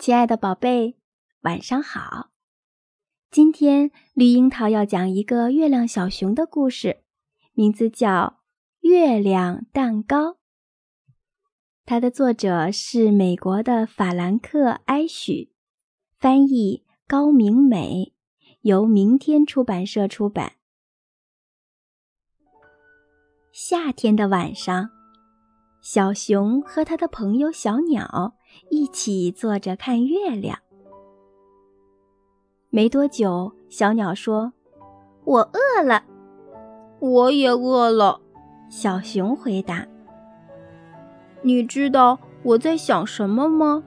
[0.00, 0.96] 亲爱的宝贝，
[1.42, 2.30] 晚上好。
[3.30, 7.02] 今天绿樱桃要讲一个月亮小熊的故事，
[7.52, 8.08] 名字叫
[8.88, 10.30] 《月亮蛋糕》。
[11.84, 15.52] 它的作者是美国的法兰克·埃许，
[16.18, 18.14] 翻译高明美，
[18.62, 20.54] 由明天出版社出版。
[23.52, 24.88] 夏天的晚上，
[25.80, 28.34] 小熊和他的朋友小鸟。
[28.68, 30.58] 一起坐着看月亮。
[32.68, 34.52] 没多久，小鸟说
[35.24, 36.04] ：“我饿了。
[37.00, 38.20] ”“我也饿了。”
[38.68, 39.86] 小熊回答。
[41.42, 43.82] “你知道我在想什么吗？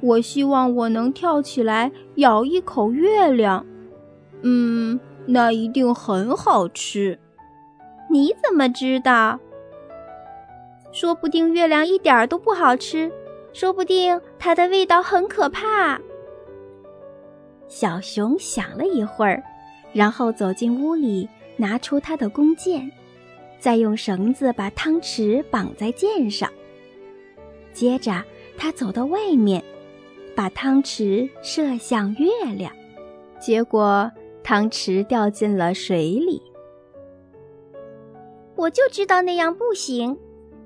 [0.00, 3.64] 我希望我能跳起来咬一口月亮。
[4.42, 7.18] 嗯，那一定很好吃。
[8.10, 9.38] 你怎么知道？
[11.00, 13.08] 说不定月亮一点儿都不好吃。”
[13.54, 16.00] 说不定它的味道很可怕。
[17.68, 19.40] 小熊想了一会儿，
[19.92, 22.90] 然后走进屋里，拿出他的弓箭，
[23.60, 26.50] 再用绳子把汤匙绑在箭上。
[27.72, 28.22] 接着，
[28.56, 29.62] 他走到外面，
[30.34, 32.72] 把汤匙射向月亮，
[33.38, 34.10] 结果
[34.42, 36.42] 汤匙掉进了水里。
[38.56, 40.16] 我就知道那样不行，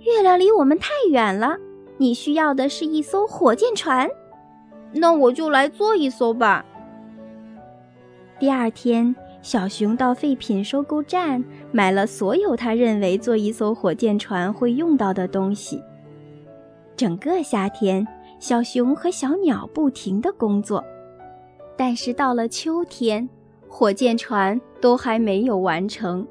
[0.04, 1.56] 月亮离我们太远了。
[1.96, 4.08] 你需要的是一艘火箭船，
[4.92, 6.64] 那我就来做一艘吧。
[8.40, 15.80] 第二天，小熊到废品收购站买了所有他认为做一艘火箭船会用到的东西。
[16.96, 18.06] 整个夏天，
[18.40, 20.84] 小熊和小鸟不停地工作，
[21.76, 23.28] 但是到了秋天，
[23.68, 26.26] 火箭船都还没有完成。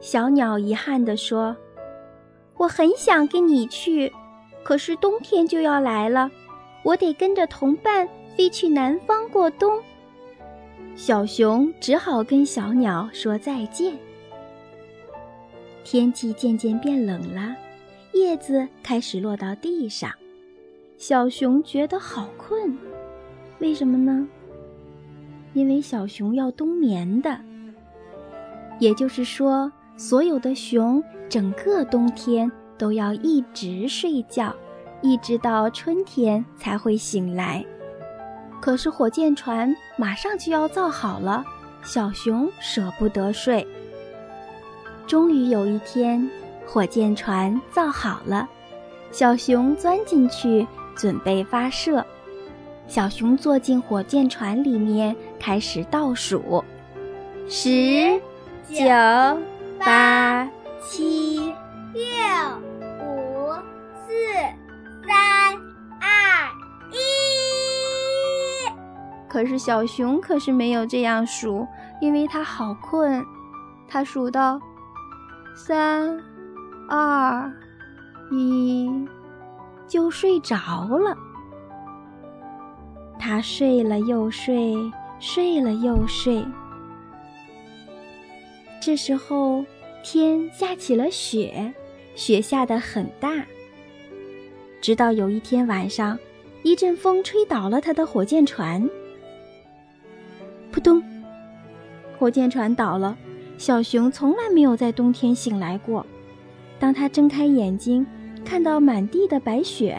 [0.00, 1.56] 小鸟遗憾地说
[2.62, 4.12] ：“我很想跟你去。”
[4.62, 6.30] 可是冬天就要来了，
[6.84, 9.82] 我得跟着同伴飞去南方过冬。
[10.94, 13.98] 小熊只好跟小鸟说再见。
[15.82, 17.56] 天气渐渐变冷了，
[18.12, 20.12] 叶子开始落到地上，
[20.96, 22.78] 小熊觉得好困。
[23.58, 24.28] 为什么呢？
[25.54, 27.36] 因为小熊要冬眠的。
[28.78, 32.50] 也就是说，所有的熊整个冬天。
[32.78, 34.52] 都要一直睡觉，
[35.02, 37.64] 一直到春天才会醒来。
[38.60, 41.44] 可是火箭船马上就要造好了，
[41.84, 43.64] 小熊舍不得睡。
[45.06, 46.28] 终于有一天，
[46.66, 48.48] 火箭船造好了，
[49.12, 50.66] 小熊钻进去
[50.96, 52.04] 准备发射。
[52.88, 56.64] 小熊坐进火箭船里面，开始倒数：
[57.48, 58.20] 十、
[58.68, 58.84] 九、
[59.84, 60.48] 八、
[60.80, 61.52] 七、
[61.92, 62.04] 六
[63.00, 63.50] 五
[64.06, 64.12] 四
[65.04, 65.56] 三
[66.00, 66.48] 二
[66.92, 66.94] 一。
[69.28, 71.66] 可是小熊可是没有这样数，
[72.00, 73.24] 因为它好困。
[73.88, 74.60] 它数到
[75.56, 76.16] 三、
[76.88, 77.52] 二、
[78.30, 78.88] 一，
[79.88, 81.16] 就睡着了。
[83.18, 84.76] 它睡了又睡，
[85.18, 86.46] 睡了又睡。
[88.80, 89.64] 这时候
[90.02, 91.72] 天下起了雪，
[92.14, 93.44] 雪下得很大。
[94.80, 96.18] 直到有一天晚上，
[96.62, 98.88] 一阵风吹倒了他的火箭船。
[100.72, 101.02] 扑通！
[102.18, 103.16] 火箭船倒了。
[103.58, 106.04] 小熊从来没有在冬天醒来过。
[106.80, 108.04] 当他睁开眼睛，
[108.44, 109.96] 看到满地的白雪，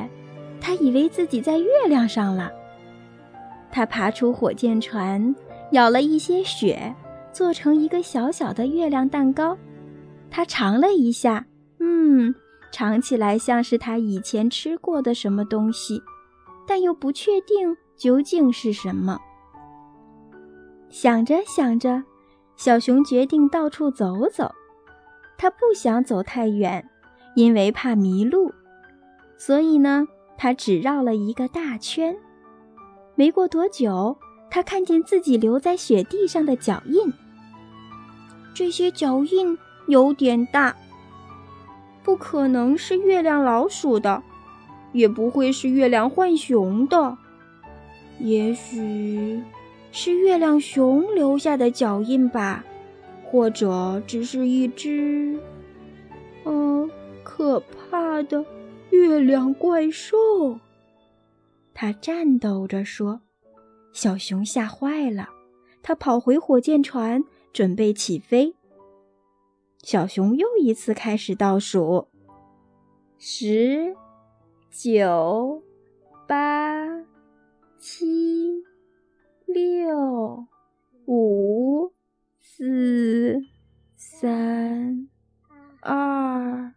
[0.60, 2.52] 他以为自己在月亮上了。
[3.72, 5.34] 他爬出火箭船，
[5.72, 6.94] 舀了一些雪，
[7.32, 9.58] 做成一个小小的月亮蛋糕。
[10.36, 11.46] 他尝了一下，
[11.80, 12.34] 嗯，
[12.72, 16.02] 尝起来像是他以前吃过的什么东西，
[16.68, 19.20] 但又不确定究竟是什么。
[20.90, 22.04] 想着想着，
[22.56, 24.52] 小熊决定到处走走。
[25.38, 26.90] 他不想走太远，
[27.36, 28.52] 因为怕迷路，
[29.38, 32.18] 所以呢，他只绕了一个大圈。
[33.14, 34.18] 没过多久，
[34.50, 37.14] 他看见自己留在雪地上的脚印。
[38.52, 39.56] 这些脚印
[39.88, 40.76] 有点大，
[42.04, 44.24] 不可能是月亮老鼠的，
[44.92, 47.18] 也不会是月亮浣熊的，
[48.20, 49.42] 也许……
[49.96, 52.66] 是月亮熊留下的脚印吧，
[53.24, 55.40] 或者只是一只……
[56.46, 56.90] 嗯，
[57.24, 58.44] 可怕的
[58.90, 60.18] 月亮怪兽。
[61.76, 63.22] 他颤抖着说
[63.94, 65.30] ：“小熊吓坏了，
[65.84, 68.56] 他跑回火箭船，准备起飞。”
[69.84, 72.08] 小熊又一次开始倒数：
[73.18, 73.94] 十、
[74.72, 75.62] 九、
[76.26, 77.04] 八、
[77.78, 78.64] 七、
[79.46, 80.48] 六、
[81.06, 81.92] 五、
[82.40, 83.42] 四、
[83.98, 85.10] 三、
[85.82, 86.74] 二。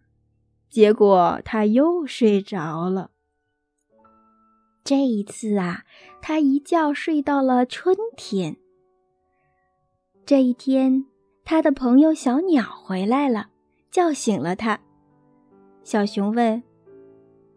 [0.69, 3.13] 结果他又睡着了。
[4.83, 5.85] 这一次啊，
[6.21, 8.57] 他一觉睡到了春天。
[10.27, 11.07] 这一天，
[11.47, 13.51] 他的朋友小鸟回来了，
[13.93, 14.81] 叫醒了他。
[15.85, 16.61] 小熊问：“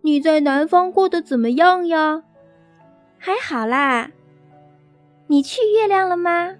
[0.01, 2.23] 你在南方过得怎么样呀
[3.17, 4.11] ？”“还好啦。
[5.25, 6.55] ”“你去月亮了吗？”“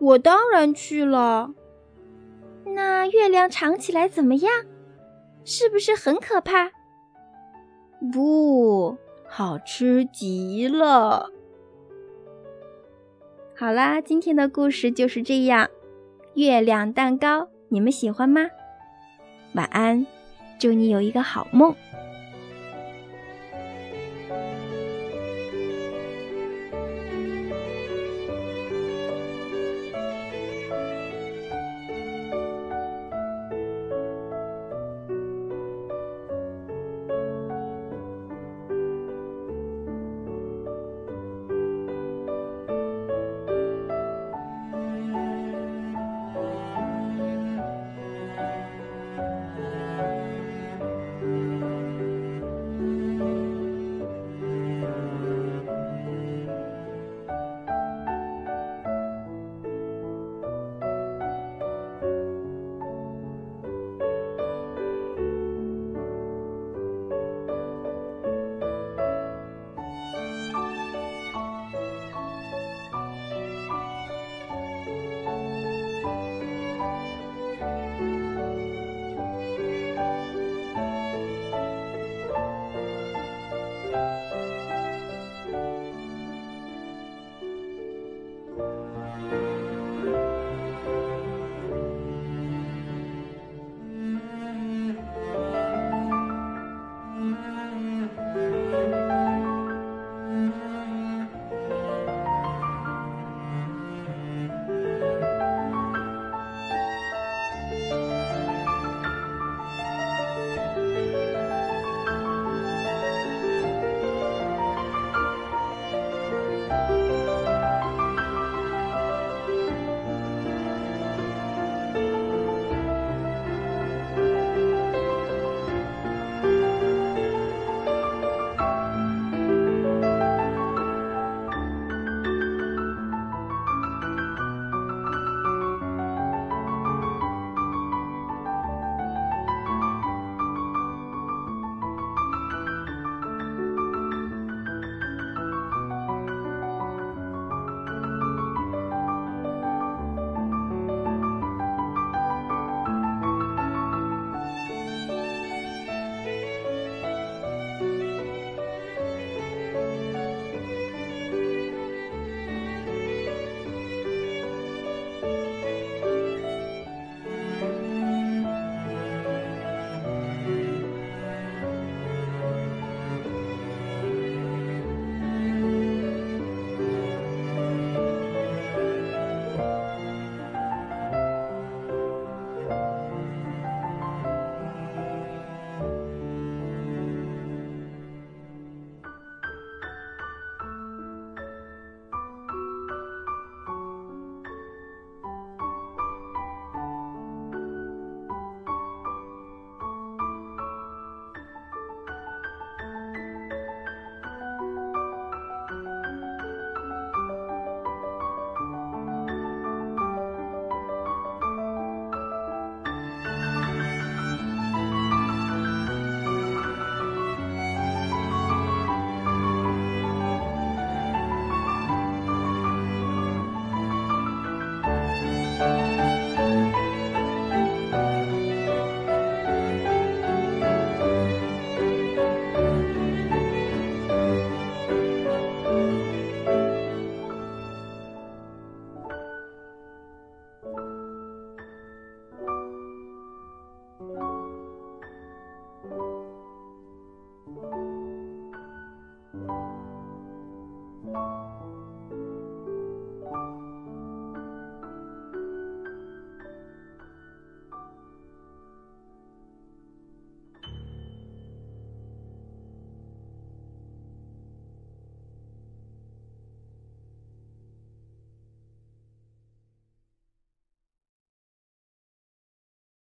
[0.00, 1.54] 我当然去了。
[2.74, 4.52] ”“那月亮长起来怎么样？
[5.44, 6.72] 是不是很可怕
[8.12, 8.98] ？”“不。”
[9.28, 11.30] 好吃极了！
[13.56, 15.68] 好啦，今天的故事就是这样。
[16.36, 18.42] 月亮蛋糕，你们喜欢吗？
[19.54, 20.06] 晚安，
[20.58, 21.74] 祝你有一个好梦。